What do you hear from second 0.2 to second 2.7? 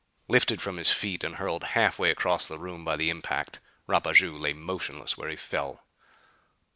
Lifted from his feet and hurled half way across the